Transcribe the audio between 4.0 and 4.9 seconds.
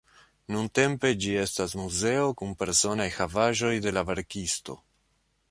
la verkisto.